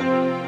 Música 0.00 0.47